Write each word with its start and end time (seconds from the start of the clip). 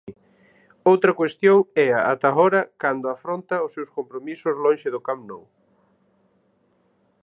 Outra 0.91 1.17
cuestión 1.19 1.57
é, 1.85 1.87
ata 2.11 2.25
agora, 2.29 2.61
cando 2.81 3.05
afronta 3.15 3.65
os 3.65 3.73
seus 3.75 3.89
compromisos 3.97 4.53
lonxe 4.63 4.87
do 4.95 5.01
Camp 5.07 5.23
Nou. 5.29 5.43